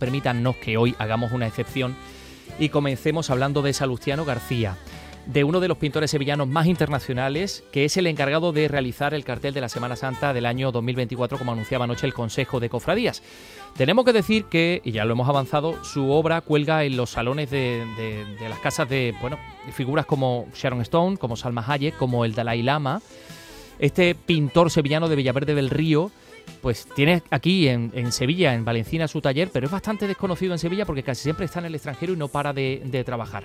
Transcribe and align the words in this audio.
Permítanos 0.00 0.56
que 0.56 0.78
hoy 0.78 0.94
hagamos 0.98 1.32
una 1.32 1.46
excepción 1.46 1.94
y 2.58 2.70
comencemos 2.70 3.28
hablando 3.28 3.60
de 3.60 3.74
Salustiano 3.74 4.24
García, 4.24 4.78
de 5.26 5.44
uno 5.44 5.60
de 5.60 5.68
los 5.68 5.76
pintores 5.76 6.10
sevillanos 6.10 6.48
más 6.48 6.66
internacionales, 6.66 7.62
que 7.72 7.84
es 7.84 7.98
el 7.98 8.06
encargado 8.06 8.52
de 8.52 8.68
realizar 8.68 9.12
el 9.12 9.22
cartel 9.22 9.52
de 9.52 9.60
la 9.60 9.68
Semana 9.68 9.94
Santa 9.96 10.32
del 10.32 10.46
año 10.46 10.72
2024, 10.72 11.36
como 11.36 11.52
anunciaba 11.52 11.84
anoche 11.84 12.06
el 12.06 12.14
Consejo 12.14 12.58
de 12.58 12.70
Cofradías. 12.70 13.22
Tenemos 13.76 14.06
que 14.06 14.14
decir 14.14 14.46
que, 14.46 14.80
y 14.82 14.92
ya 14.92 15.04
lo 15.04 15.12
hemos 15.12 15.28
avanzado, 15.28 15.84
su 15.84 16.10
obra 16.10 16.40
cuelga 16.40 16.84
en 16.84 16.96
los 16.96 17.10
salones 17.10 17.50
de, 17.50 17.84
de 18.40 18.48
las 18.48 18.60
casas 18.60 18.88
de, 18.88 19.14
bueno, 19.20 19.38
figuras 19.74 20.06
como 20.06 20.46
Sharon 20.54 20.80
Stone, 20.80 21.18
como 21.18 21.36
Salma 21.36 21.66
Hayek, 21.68 21.98
como 21.98 22.24
el 22.24 22.34
Dalai 22.34 22.62
Lama. 22.62 23.02
Este 23.78 24.14
pintor 24.14 24.70
sevillano 24.70 25.10
de 25.10 25.16
Villaverde 25.16 25.54
del 25.54 25.68
Río, 25.68 26.10
pues 26.60 26.86
tiene 26.94 27.22
aquí 27.30 27.68
en, 27.68 28.12
Sevilla, 28.12 28.54
en 28.54 28.64
Valencina, 28.64 29.08
su 29.08 29.20
taller, 29.20 29.50
pero 29.52 29.66
es 29.66 29.72
bastante 29.72 30.06
desconocido 30.06 30.52
en 30.52 30.58
Sevilla 30.58 30.86
porque 30.86 31.02
casi 31.02 31.22
siempre 31.22 31.46
está 31.46 31.58
en 31.58 31.66
el 31.66 31.74
extranjero 31.74 32.12
y 32.12 32.16
no 32.16 32.28
para 32.28 32.52
de, 32.52 33.02
trabajar. 33.04 33.44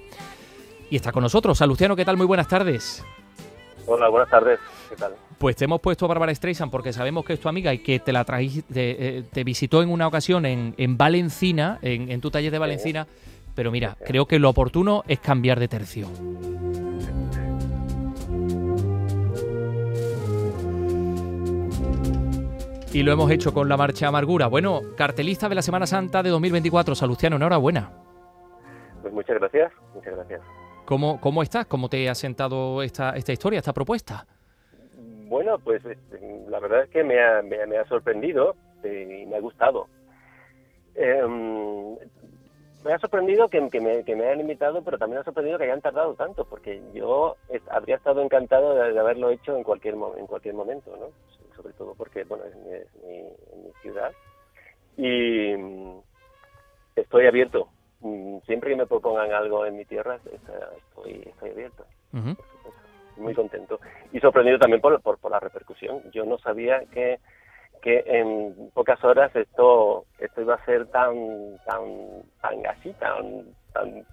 Y 0.90 0.96
está 0.96 1.12
con 1.12 1.24
nosotros. 1.24 1.58
Salustiano, 1.58 1.96
¿qué 1.96 2.06
tal? 2.06 2.16
Muy 2.16 2.28
buenas 2.28 2.48
tardes. 2.48 3.04
Hola, 3.88 4.08
buenas 4.10 4.30
tardes. 4.30 4.60
¿Qué 4.90 4.96
tal? 4.96 5.16
Pues 5.38 5.56
te 5.56 5.66
hemos 5.66 5.82
puesto 5.82 6.06
a 6.06 6.08
Bárbara 6.08 6.34
Streisand 6.34 6.72
porque 6.72 6.94
sabemos 6.94 7.26
que 7.26 7.34
es 7.34 7.40
tu 7.40 7.50
amiga 7.50 7.74
y 7.74 7.80
que 7.80 8.00
te 8.00 8.14
la 8.14 8.24
trajiste, 8.24 9.24
te, 9.32 9.44
visitó 9.44 9.82
en 9.82 9.90
una 9.90 10.08
ocasión 10.08 10.46
en, 10.46 10.98
Valencina, 10.98 11.80
en, 11.82 12.22
tu 12.22 12.32
taller 12.32 12.52
de 12.52 12.60
Valencina. 12.60 13.08
Pero 13.56 13.72
mira, 13.72 13.98
creo 14.06 14.28
que 14.28 14.40
lo 14.40 14.50
oportuno 14.50 15.04
es 15.08 15.20
cambiar 15.20 15.60
de 15.60 15.68
tercio. 15.68 16.08
Y 22.98 23.04
lo 23.04 23.12
hemos 23.12 23.30
hecho 23.30 23.54
con 23.54 23.70
la 23.70 23.78
Marcha 23.78 24.08
Amargura. 24.08 24.48
Bueno, 24.48 24.82
cartelista 24.96 25.48
de 25.48 25.54
la 25.54 25.62
Semana 25.62 25.86
Santa 25.86 26.24
de 26.24 26.32
2024, 26.32 26.96
Salustiano, 26.96 27.36
enhorabuena. 27.36 27.92
Pues 29.04 29.14
muchas 29.14 29.38
gracias, 29.38 29.72
muchas 29.94 30.16
gracias. 30.16 30.42
¿Cómo, 30.84 31.22
cómo 31.22 31.44
estás? 31.44 31.68
¿Cómo 31.68 31.90
te 31.90 32.10
ha 32.10 32.16
sentado 32.16 32.82
esta, 32.82 33.12
esta 33.12 33.32
historia, 33.32 33.60
esta 33.60 33.72
propuesta? 33.72 34.26
Bueno, 35.28 35.60
pues 35.60 35.86
este, 35.86 36.46
la 36.50 36.60
verdad 36.60 36.86
es 36.86 36.90
que 36.90 37.04
me 37.04 37.24
ha, 37.24 37.44
me, 37.44 37.78
ha 37.78 37.86
sorprendido 37.86 38.56
eh, 38.82 39.22
y 39.22 39.26
me 39.28 39.36
ha 39.36 39.42
gustado. 39.42 39.86
Em, 40.96 41.98
me 42.84 42.94
ha 42.94 42.98
sorprendido 42.98 43.48
que, 43.48 43.62
me, 43.62 44.04
que, 44.06 44.16
me, 44.16 44.26
hayan 44.26 44.40
invitado, 44.40 44.82
pero 44.82 44.98
también 44.98 45.18
me 45.18 45.22
ha 45.22 45.26
sorprendido 45.26 45.60
que 45.60 45.66
hayan 45.66 45.82
tardado 45.82 46.16
tanto, 46.16 46.46
porque 46.46 46.82
yo 46.96 47.36
habría 47.70 47.98
estado 47.98 48.24
encantado 48.24 48.74
de, 48.74 49.00
haberlo 49.00 49.30
hecho 49.30 49.56
en 49.56 49.62
cualquier, 49.62 49.94
en 50.18 50.26
cualquier 50.26 50.56
momento, 50.56 50.98
¿no? 50.98 51.37
Sobre 51.58 51.74
todo 51.74 51.96
porque 51.96 52.24
bueno 52.24 52.46
es 52.46 52.56
mi, 52.56 53.74
ciudad. 53.82 54.12
Y 54.96 55.56
mm, 55.56 56.00
estoy 56.96 57.28
abierto. 57.28 57.68
Mm, 58.00 58.38
siempre 58.46 58.70
que 58.70 58.76
me 58.78 58.88
propongan 58.88 59.34
algo 59.34 59.66
en 59.66 59.76
mi 59.76 59.86
tierra 59.86 60.16
estoy, 60.16 61.24
estoy 61.26 61.50
abierto. 61.50 61.86
Muy 63.18 63.34
contento. 63.34 63.80
Y 64.14 64.20
sorprendido 64.20 64.60
también 64.60 64.80
por, 64.80 65.02
por, 65.02 65.32
la 65.32 65.40
repercusión. 65.40 66.02
Yo 66.12 66.24
no 66.24 66.38
sabía 66.38 66.86
que 66.94 67.20
que 67.82 68.04
en 68.08 68.72
pocas 68.74 69.04
horas 69.04 69.36
esto 69.36 70.06
esto 70.18 70.42
iba 70.42 70.56
a 70.56 70.66
ser 70.66 70.88
tan 70.88 71.58
tan 71.66 72.24
tan 72.42 72.66
así 72.66 72.92
tan 72.94 73.46
tan 73.72 74.04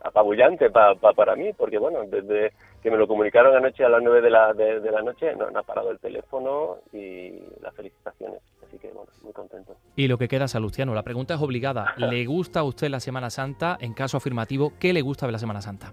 apabullante 0.00 0.70
para 0.70 1.36
mí, 1.36 1.52
porque 1.52 1.78
bueno, 1.78 2.00
desde 2.06 2.52
que 2.82 2.90
me 2.90 2.96
lo 2.96 3.08
comunicaron 3.08 3.56
anoche 3.56 3.84
a 3.84 3.88
las 3.88 4.02
9 4.02 4.20
de 4.20 4.30
la, 4.30 4.52
de, 4.52 4.90
la 4.90 5.02
noche, 5.02 5.34
no, 5.34 5.46
ha 5.46 5.62
parado 5.62 5.90
el 5.90 5.98
teléfono 5.98 6.78
y 6.92 7.32
las 7.60 7.74
felicitaciones. 7.74 8.40
Así 8.66 8.78
que 8.78 8.88
bueno, 8.88 9.10
muy 9.22 9.32
contento. 9.32 9.74
Y 9.96 10.08
lo 10.08 10.18
que 10.18 10.28
queda, 10.28 10.46
Salustiano, 10.46 10.94
la 10.94 11.02
pregunta 11.02 11.34
es 11.34 11.40
obligada. 11.40 11.94
¿Le 11.96 12.24
gusta 12.26 12.60
a 12.60 12.64
usted 12.64 12.88
la 12.88 13.00
Semana 13.00 13.30
Santa? 13.30 13.76
En 13.80 13.94
caso 13.94 14.16
afirmativo, 14.16 14.72
¿qué 14.78 14.92
le 14.92 15.02
gusta 15.02 15.26
de 15.26 15.32
la 15.32 15.38
Semana 15.38 15.60
Santa? 15.60 15.92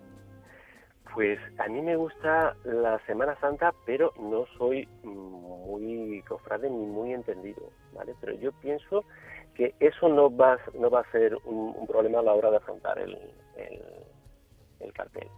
Pues 1.15 1.39
a 1.59 1.69
mí 1.69 1.81
me 1.81 1.95
gusta 1.95 2.57
la 2.65 2.99
Semana 3.05 3.39
Santa, 3.39 3.73
pero 3.85 4.11
no 4.19 4.45
soy 4.57 4.85
muy 5.03 6.21
cofrade 6.27 6.69
ni 6.69 6.85
muy 6.85 7.13
entendido, 7.13 7.69
¿vale? 7.93 8.13
Pero 8.19 8.33
yo 8.33 8.51
pienso 8.61 9.05
que 9.53 9.73
eso 9.79 10.09
no 10.09 10.35
va, 10.35 10.55
a 10.55 11.11
ser 11.11 11.37
un 11.45 11.87
problema 11.87 12.19
a 12.19 12.23
la 12.23 12.33
hora 12.33 12.51
de 12.51 12.57
afrontar 12.57 12.99
el, 12.99 13.17
el, 13.55 14.91
cartel. 14.93 15.29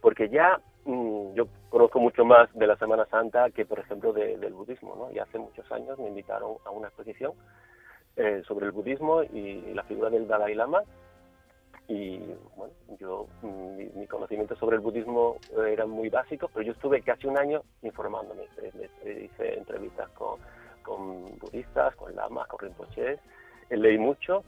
Porque 0.00 0.28
ya 0.28 0.60
mm, 0.84 1.34
yo 1.34 1.48
conozco 1.68 1.98
mucho 1.98 2.24
más 2.24 2.48
de 2.54 2.68
la 2.68 2.76
Semana 2.76 3.04
Santa 3.06 3.50
que, 3.50 3.66
por 3.66 3.80
ejemplo, 3.80 4.12
del 4.12 4.54
budismo, 4.54 4.94
¿no? 4.94 5.10
Y 5.10 5.18
hace 5.18 5.38
muchos 5.38 5.70
años 5.72 5.98
me 5.98 6.06
invitaron 6.06 6.58
a 6.64 6.70
una 6.70 6.88
exposición 6.88 7.32
eh, 8.16 8.42
sobre 8.46 8.66
el 8.66 8.72
budismo 8.72 9.24
y 9.24 9.74
la 9.74 9.82
figura 9.82 10.10
del 10.10 10.28
Dalai 10.28 10.54
Lama. 10.54 10.82
Y 11.88 12.18
bueno, 12.54 12.74
yo, 13.00 13.26
mm, 13.42 13.98
mi, 13.98 14.06
conocimiento 14.06 14.54
sobre 14.56 14.76
el 14.76 14.82
budismo 14.82 15.38
era 15.66 15.86
muy 15.86 16.10
básico, 16.10 16.50
pero 16.52 16.66
yo 16.66 16.72
estuve 16.72 17.02
casi 17.02 17.26
un 17.26 17.38
año 17.38 17.62
informándome. 17.82 18.44
Hice 19.04 19.58
entrevistas 19.58 20.10
con, 20.10 20.38
con 20.82 21.38
budistas, 21.38 21.96
con 21.96 22.14
lamas, 22.14 22.46
con 22.48 22.60
rinpoches, 22.60 23.18
leí 23.70 23.98
mucho 23.98 24.44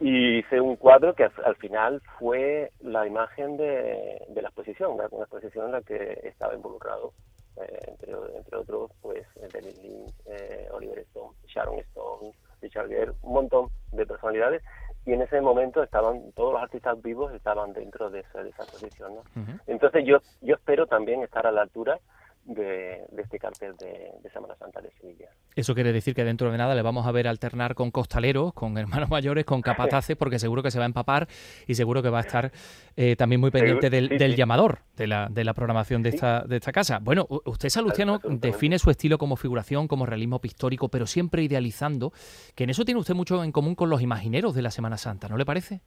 y 0.00 0.38
hice 0.38 0.60
un 0.60 0.76
cuadro 0.76 1.14
que 1.14 1.24
al, 1.24 1.56
final 1.56 2.02
fue 2.18 2.70
la 2.80 3.06
imagen 3.06 3.56
de, 3.56 4.26
la 4.34 4.48
exposición, 4.48 4.92
una, 4.92 5.06
exposición 5.06 5.66
en 5.66 5.72
la 5.72 5.82
que 5.82 6.20
estaba 6.24 6.54
involucrado, 6.54 7.12
eh, 7.56 7.80
entre, 7.86 8.12
entre, 8.36 8.56
otros, 8.58 8.90
pues 9.00 9.26
Dennis 9.52 9.82
Lynn, 9.82 10.04
eh, 10.26 10.68
Oliver 10.72 10.98
Stone, 10.98 11.34
Sharon 11.46 11.78
Stone, 11.78 12.32
Richard 12.60 12.88
Gere, 12.88 13.12
un 13.22 13.32
montón 13.32 13.70
de 13.92 14.04
personalidades, 14.04 14.62
y 15.06 15.12
en 15.12 15.22
ese 15.22 15.40
momento 15.40 15.82
estaban 15.82 16.32
todos 16.32 16.52
los 16.52 16.62
artistas 16.62 17.00
vivos 17.00 17.32
estaban 17.32 17.72
dentro 17.72 18.10
de 18.10 18.20
esa, 18.20 18.42
de 18.42 18.50
esa 18.50 18.64
exposición. 18.64 19.14
¿no? 19.14 19.22
Entonces 19.68 20.04
yo, 20.04 20.18
yo 20.42 20.56
espero 20.56 20.86
también 20.86 21.22
estar 21.22 21.46
a 21.46 21.52
la 21.52 21.62
altura 21.62 22.00
de, 22.46 23.04
este 23.18 23.38
cartel 23.38 23.76
de, 23.76 24.30
Semana 24.32 24.54
Santa 24.56 24.80
de 24.80 24.90
Sevilla. 25.00 25.28
Eso 25.54 25.74
quiere 25.74 25.92
decir 25.92 26.14
que 26.14 26.24
dentro 26.24 26.50
de 26.50 26.58
nada 26.58 26.74
le 26.74 26.82
vamos 26.82 27.06
a 27.06 27.12
ver 27.12 27.26
alternar 27.26 27.74
con 27.74 27.90
costaleros, 27.90 28.52
con 28.52 28.78
hermanos 28.78 29.10
mayores, 29.10 29.44
con 29.44 29.62
capataces, 29.62 30.16
porque 30.18 30.38
seguro 30.38 30.62
que 30.62 30.70
se 30.70 30.78
va 30.78 30.84
a 30.84 30.86
empapar 30.86 31.28
y 31.66 31.74
seguro 31.74 32.02
que 32.02 32.10
va 32.10 32.18
a 32.18 32.22
estar 32.22 32.52
eh, 32.96 33.16
también 33.16 33.40
muy 33.40 33.50
pendiente 33.50 33.90
del, 33.90 34.36
llamador 34.36 34.80
de 34.96 35.06
la, 35.06 35.28
de 35.28 35.44
la 35.44 35.54
programación 35.54 36.02
de, 36.02 36.10
esta, 36.10 36.42
de 36.42 36.56
esta 36.56 36.72
casa. 36.72 36.98
Bueno, 37.00 37.26
usted, 37.44 37.68
Salustiano, 37.68 38.20
define 38.22 38.78
su 38.78 38.90
estilo 38.90 39.18
como 39.18 39.36
figuración, 39.36 39.88
como 39.88 40.06
realismo 40.06 40.40
pictórico, 40.40 40.88
pero 40.88 41.06
siempre 41.06 41.42
idealizando, 41.42 42.12
que 42.54 42.64
en 42.64 42.70
eso 42.70 42.84
tiene 42.84 43.00
usted 43.00 43.14
mucho 43.14 43.42
en 43.42 43.52
común 43.52 43.74
con 43.74 43.90
los 43.90 44.02
imagineros 44.02 44.54
de 44.54 44.62
la 44.62 44.70
Semana 44.70 44.98
Santa, 44.98 45.28
¿no 45.28 45.36
le 45.36 45.44
parece? 45.44 45.80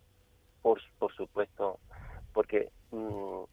Por, 0.62 0.82
por 0.98 1.14
supuesto, 1.14 1.80
porque 2.34 2.72
mm, 2.92 3.44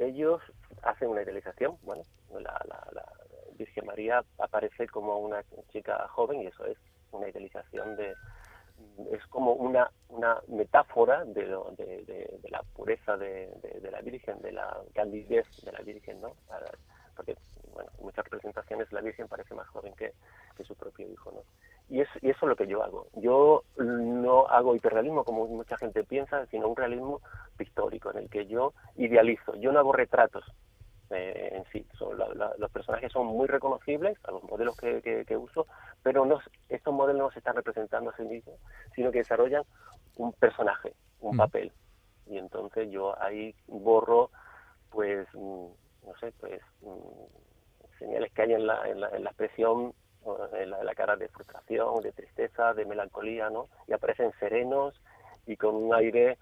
ellos 0.00 0.40
hacen 0.82 1.08
una 1.08 1.22
idealización, 1.22 1.76
bueno, 1.82 2.02
la, 2.32 2.60
la, 2.66 3.04
Virgen 3.52 3.84
María 3.84 4.24
aparece 4.38 4.88
como 4.88 5.18
una 5.18 5.44
chica 5.70 6.08
joven 6.08 6.40
y 6.40 6.46
eso 6.46 6.64
es 6.64 6.78
una 7.12 7.28
idealización 7.28 7.94
de 7.96 8.14
es 9.12 9.26
como 9.26 9.52
una, 9.52 9.90
una 10.08 10.40
metáfora 10.48 11.24
de, 11.26 11.44
de, 11.76 12.40
la 12.48 12.62
pureza 12.74 13.18
de, 13.18 13.50
la 13.90 14.00
Virgen, 14.00 14.40
de 14.40 14.52
la 14.52 14.78
candidez 14.94 15.46
de 15.62 15.72
la 15.72 15.80
Virgen, 15.80 16.22
¿no? 16.22 16.34
Porque, 17.14 17.36
bueno, 17.74 17.90
en 17.98 18.04
muchas 18.04 18.24
representaciones 18.24 18.90
la 18.92 19.02
Virgen 19.02 19.28
parece 19.28 19.54
más 19.54 19.68
joven 19.68 19.92
que, 19.94 20.14
que 20.56 20.64
su 20.64 20.74
propio 20.74 21.06
hijo, 21.06 21.30
¿no? 21.30 21.42
Y, 21.90 22.00
es, 22.00 22.08
y 22.22 22.30
eso 22.30 22.46
es 22.46 22.48
lo 22.48 22.56
que 22.56 22.68
yo 22.68 22.84
hago. 22.84 23.08
Yo 23.14 23.64
no 23.76 24.46
hago 24.46 24.76
hiperrealismo 24.76 25.24
como 25.24 25.46
mucha 25.48 25.76
gente 25.76 26.04
piensa, 26.04 26.46
sino 26.46 26.68
un 26.68 26.76
realismo 26.76 27.20
pictórico 27.56 28.12
en 28.12 28.18
el 28.18 28.30
que 28.30 28.46
yo 28.46 28.72
idealizo. 28.94 29.56
Yo 29.56 29.72
no 29.72 29.80
hago 29.80 29.92
retratos, 29.92 30.44
eh, 31.10 31.50
en 31.52 31.64
sí. 31.72 31.84
Son 31.98 32.16
los 32.16 32.70
personajes 32.70 33.10
son 33.10 33.26
muy 33.26 33.48
reconocibles 33.48 34.16
a 34.24 34.30
los 34.30 34.44
modelos 34.44 34.76
que, 34.76 35.24
que, 35.26 35.36
uso, 35.36 35.66
pero 36.04 36.24
no, 36.24 36.38
estos 36.68 36.94
modelos 36.94 37.22
no 37.22 37.30
se 37.32 37.40
están 37.40 37.56
representando 37.56 38.10
a 38.10 38.16
sí 38.16 38.22
mismos, 38.22 38.54
sino 38.94 39.10
que 39.10 39.18
desarrollan 39.18 39.64
un 40.16 40.32
personaje, 40.34 40.94
un 41.18 41.34
mm. 41.34 41.38
papel. 41.38 41.72
Y 42.26 42.38
entonces 42.38 42.88
yo 42.92 43.20
ahí 43.20 43.52
borro, 43.66 44.30
pues, 44.90 45.26
mm, 45.34 45.66
no 46.06 46.14
sé, 46.20 46.32
pues, 46.38 46.60
mm, 46.82 47.98
señales 47.98 48.32
que 48.32 48.42
hay 48.42 48.52
en 48.52 48.68
la, 48.68 48.88
en 48.88 49.00
la, 49.00 49.08
en 49.08 49.24
la 49.24 49.30
expresión 49.30 49.92
la, 50.66 50.84
la, 50.84 50.94
cara 50.94 51.16
de 51.16 51.28
frustración, 51.28 52.02
de 52.02 52.12
tristeza, 52.12 52.74
de 52.74 52.84
melancolía, 52.84 53.50
¿no? 53.50 53.68
Y 53.88 53.92
aparecen 53.92 54.32
serenos 54.38 55.00
y 55.46 55.56
con 55.56 55.74
un 55.74 55.94
aire 55.94 56.38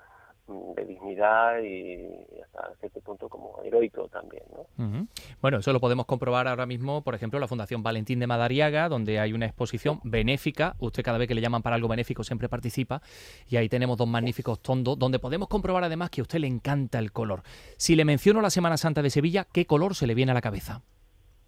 de 0.76 0.84
dignidad 0.84 1.60
y 1.60 2.08
hasta 2.42 2.74
cierto 2.80 3.00
punto 3.00 3.28
como 3.28 3.60
heroico 3.62 4.08
también. 4.08 4.44
¿no? 4.50 5.06
Bueno, 5.40 5.58
eso 5.58 5.72
lo 5.72 5.80
podemos 5.80 6.06
comprobar 6.06 6.48
ahora 6.48 6.66
mismo, 6.66 7.02
por 7.02 7.14
ejemplo, 7.14 7.38
la 7.38 7.48
Fundación 7.48 7.82
Valentín 7.82 8.18
de 8.18 8.26
Madariaga, 8.26 8.88
donde 8.88 9.20
hay 9.20 9.32
una 9.32 9.46
exposición 9.46 10.00
benéfica. 10.04 10.74
Usted 10.78 11.02
cada 11.02 11.18
vez 11.18 11.28
que 11.28 11.34
le 11.34 11.40
llaman 11.40 11.62
para 11.62 11.76
algo 11.76 11.88
benéfico 11.88 12.24
siempre 12.24 12.48
participa. 12.48 13.02
Y 13.48 13.56
ahí 13.56 13.68
tenemos 13.68 13.96
dos 13.98 14.08
magníficos 14.08 14.60
tondos, 14.60 14.98
donde 14.98 15.18
podemos 15.18 15.48
comprobar 15.48 15.84
además 15.84 16.10
que 16.10 16.20
a 16.20 16.22
usted 16.22 16.38
le 16.38 16.46
encanta 16.46 16.98
el 16.98 17.12
color. 17.12 17.42
Si 17.76 17.94
le 17.94 18.04
menciono 18.04 18.40
la 18.40 18.50
Semana 18.50 18.76
Santa 18.76 19.02
de 19.02 19.10
Sevilla, 19.10 19.46
¿qué 19.52 19.66
color 19.66 19.94
se 19.94 20.06
le 20.06 20.14
viene 20.14 20.32
a 20.32 20.34
la 20.34 20.40
cabeza? 20.40 20.80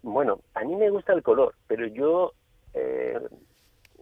Bueno, 0.03 0.39
a 0.61 0.63
mí 0.63 0.75
me 0.75 0.89
gusta 0.89 1.13
el 1.13 1.23
color, 1.23 1.55
pero 1.67 1.87
yo... 1.87 2.33
Eh, 2.73 3.19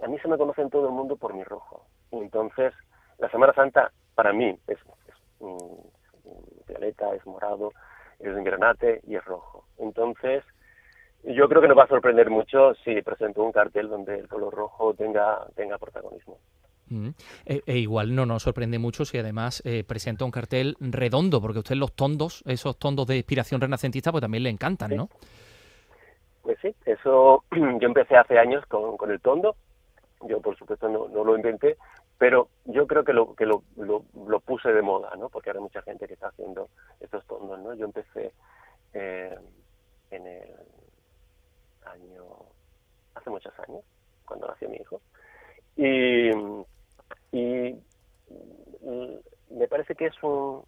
a 0.01 0.07
mí 0.07 0.17
se 0.19 0.27
me 0.27 0.37
conoce 0.37 0.61
en 0.61 0.69
todo 0.69 0.87
el 0.87 0.93
mundo 0.93 1.17
por 1.17 1.33
mi 1.33 1.43
rojo. 1.43 1.85
Entonces, 2.11 2.73
la 3.17 3.29
Semana 3.29 3.53
Santa 3.53 3.91
para 4.15 4.33
mí 4.33 4.57
es, 4.67 4.77
violeta, 6.67 7.13
es 7.15 7.25
morado, 7.25 7.71
es 8.19 8.27
en 8.27 8.43
granate 8.43 9.01
y 9.07 9.15
es 9.15 9.25
rojo. 9.25 9.65
Entonces, 9.77 10.43
yo 11.23 11.49
creo 11.49 11.61
que 11.61 11.67
nos 11.67 11.77
va 11.77 11.83
a 11.83 11.87
sorprender 11.87 12.29
mucho 12.29 12.73
si 12.83 13.01
presento 13.01 13.43
un 13.43 13.51
cartel 13.51 13.89
donde 13.89 14.19
el 14.19 14.27
color 14.27 14.53
rojo 14.53 14.93
tenga, 14.93 15.45
tenga 15.55 15.77
protagonismo. 15.77 16.37
Mm. 16.87 17.09
E, 17.45 17.61
e, 17.65 17.77
igual 17.77 18.15
no 18.15 18.25
nos 18.25 18.43
sorprende 18.43 18.79
mucho 18.79 19.05
si 19.05 19.17
además 19.17 19.61
eh, 19.65 19.83
presenta 19.83 20.25
un 20.25 20.31
cartel 20.31 20.75
redondo, 20.79 21.41
porque 21.41 21.59
usted 21.59 21.75
los 21.75 21.93
tondos, 21.93 22.43
esos 22.47 22.77
tondos 22.79 23.05
de 23.07 23.17
inspiración 23.17 23.61
renacentista, 23.61 24.11
pues 24.11 24.21
también 24.21 24.43
le 24.43 24.49
encantan, 24.49 24.95
¿no? 24.95 25.09
Pues 26.41 26.57
sí, 26.61 26.75
eso 26.85 27.43
yo 27.51 27.87
empecé 27.87 28.17
hace 28.17 28.37
años 28.37 28.65
con, 28.67 29.11
el 29.11 29.21
tondo. 29.21 29.55
Yo, 30.27 30.41
por 30.41 30.57
supuesto, 30.57 30.89
no, 30.89 31.07
lo 31.07 31.35
inventé, 31.35 31.77
pero 32.17 32.49
yo 32.65 32.87
creo 32.87 33.05
que 33.05 33.13
lo 33.13 33.35
que 33.35 33.45
lo, 33.45 33.61
puse 34.45 34.73
de 34.73 34.81
moda, 34.81 35.15
¿no? 35.15 35.29
Porque 35.29 35.49
ahora 35.49 35.59
hay 35.59 35.63
mucha 35.63 35.81
gente 35.81 36.07
que 36.07 36.15
está 36.15 36.27
haciendo 36.27 36.69
estos 36.99 37.25
tondos, 37.25 37.59
¿no? 37.59 37.73
Yo 37.73 37.85
empecé 37.85 38.33
eh, 38.93 39.37
en 40.11 40.27
el 40.27 40.49
año 41.85 42.25
hace 43.15 43.29
muchos 43.29 43.57
años, 43.59 43.81
cuando 44.25 44.47
nació 44.47 44.69
mi 44.69 44.77
hijo, 44.77 45.01
y 45.77 46.31
me 49.51 49.67
parece 49.67 49.95
que 49.95 50.07
es 50.07 50.23
un, 50.23 50.63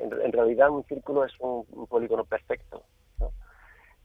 en, 0.00 0.32
realidad 0.32 0.70
un 0.70 0.84
círculo 0.84 1.24
es 1.24 1.32
un, 1.40 1.64
polígono 1.88 2.24
perfecto. 2.24 2.82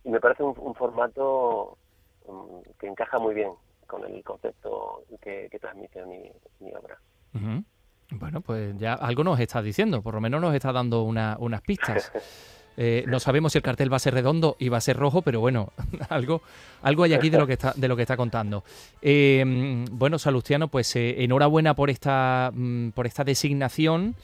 Y 0.06 0.10
me 0.10 0.20
parece 0.22 0.44
un, 0.44 0.76
formato 0.76 1.78
um, 2.26 2.62
que 2.80 2.88
encaja 2.88 3.20
muy 3.20 3.34
bien 3.34 3.52
con 3.88 4.06
el 4.06 4.24
concepto 4.24 5.04
que, 5.22 5.50
transmite 5.60 6.06
mi, 6.06 6.32
mi 6.60 6.74
obra. 6.74 6.98
Bueno, 8.12 8.42
pues 8.42 8.78
ya 8.78 8.94
algo 8.94 9.24
nos 9.24 9.40
está 9.40 9.62
diciendo, 9.62 10.02
por 10.02 10.14
lo 10.14 10.22
menos 10.22 10.40
nos 10.40 10.54
está 10.54 10.72
dando 10.72 11.04
una, 11.04 11.36
unas 11.40 11.62
pistas. 11.62 12.12
Eh, 12.78 13.06
no 13.08 13.22
sabemos 13.22 13.54
si 13.54 13.58
el 13.58 13.64
cartel 13.64 13.90
va 13.90 13.96
a 13.96 14.00
ser 14.00 14.14
redondo 14.14 14.58
y 14.60 14.68
va 14.68 14.80
a 14.80 14.82
ser 14.82 14.98
rojo, 14.98 15.22
pero 15.22 15.40
bueno, 15.40 15.72
algo, 16.10 16.42
algo 16.82 17.04
hay 17.04 17.14
aquí 17.14 17.30
de 17.30 17.38
lo 17.38 17.48
que 17.48 17.54
está, 17.54 17.74
de 17.74 17.88
lo 17.88 17.96
que 17.96 18.02
está 18.02 18.18
contando. 18.18 18.66
Eh, 19.02 19.86
bueno, 19.92 20.20
Salustiano, 20.20 20.68
pues 20.68 20.94
eh, 20.98 21.24
enhorabuena 21.24 21.74
por 21.74 21.90
esta, 21.90 22.52
mm, 22.54 22.90
por 22.90 23.08
esta 23.08 23.24
designación 23.24 24.16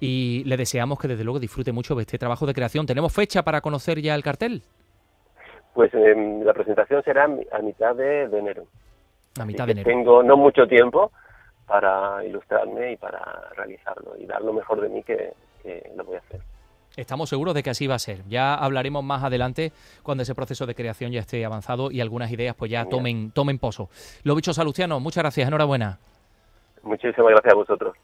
y 0.00 0.42
le 0.44 0.56
deseamos 0.56 0.98
que 0.98 1.06
desde 1.06 1.22
luego 1.22 1.38
disfrute 1.38 1.70
mucho 1.70 1.94
de 1.94 2.02
este 2.02 2.18
trabajo 2.18 2.46
de 2.46 2.54
creación. 2.54 2.86
¿Tenemos 2.86 3.12
fecha 3.12 3.42
para 3.42 3.60
conocer 3.60 4.00
ya 4.00 4.14
el 4.14 4.22
cartel? 4.22 4.62
Pues 5.74 5.92
em, 5.94 6.42
la 6.42 6.52
presentación 6.52 7.02
será 7.02 7.24
a 7.24 7.58
mitad 7.58 7.94
de, 7.94 8.24
enero. 8.24 8.64
A 9.40 9.44
mitad 9.44 9.66
de 9.66 9.72
enero. 9.72 9.88
Tengo 9.88 10.22
no 10.22 10.36
mucho 10.36 10.66
tiempo 10.66 11.12
para 11.66 12.24
ilustrarme 12.24 12.92
y 12.92 12.96
para 12.96 13.48
realizarlo 13.56 14.14
y 14.18 14.26
dar 14.26 14.42
lo 14.42 14.52
mejor 14.52 14.80
de 14.80 14.88
mí 14.88 15.02
que 15.02 15.32
lo 15.96 16.04
voy 16.04 16.16
a 16.16 16.18
hacer. 16.18 16.40
Estamos 16.96 17.30
seguros 17.30 17.54
de 17.54 17.62
que 17.62 17.70
así 17.70 17.86
va 17.86 17.94
a 17.94 17.98
ser. 17.98 18.22
Ya 18.28 18.54
hablaremos 18.54 19.02
más 19.02 19.24
adelante 19.24 19.72
cuando 20.02 20.22
ese 20.22 20.34
proceso 20.34 20.66
de 20.66 20.74
creación 20.74 21.10
ya 21.10 21.20
esté 21.20 21.44
avanzado 21.44 21.90
y 21.90 22.00
algunas 22.00 22.30
ideas 22.30 22.54
pues 22.54 22.70
ya 22.70 22.84
tomen, 22.84 23.30
tomen 23.30 23.58
pozo. 23.58 23.88
Lo 24.24 24.34
dicho, 24.34 24.52
Salustiano, 24.52 25.00
muchas 25.00 25.22
gracias, 25.22 25.48
enhorabuena. 25.48 25.98
Muchísimas 26.82 27.30
gracias 27.30 27.52
a 27.52 27.56
vosotros. 27.56 27.94